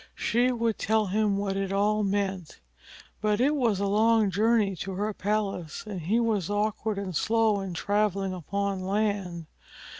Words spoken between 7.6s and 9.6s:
traveling upon land.